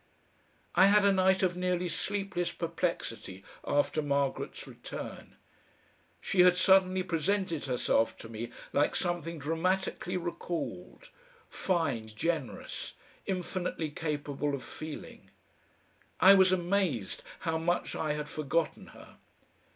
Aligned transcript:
I 0.73 0.87
had 0.87 1.05
a 1.05 1.11
night 1.11 1.43
of 1.43 1.55
nearly 1.55 1.87
sleepless 1.87 2.51
perplexity 2.51 3.43
after 3.63 4.01
Margaret's 4.01 4.65
return. 4.65 5.35
She 6.19 6.39
had 6.39 6.57
suddenly 6.57 7.03
presented 7.03 7.65
herself 7.65 8.17
to 8.17 8.27
me 8.27 8.51
like 8.73 8.95
something 8.95 9.37
dramatically 9.37 10.17
recalled, 10.17 11.11
fine, 11.51 12.07
generous, 12.15 12.93
infinitely 13.27 13.91
capable 13.91 14.55
of 14.55 14.63
feeling. 14.63 15.29
I 16.19 16.33
was 16.33 16.51
amazed 16.51 17.21
how 17.41 17.59
much 17.59 17.95
I 17.95 18.13
had 18.13 18.27
forgotten 18.27 18.87
her. 18.97 19.17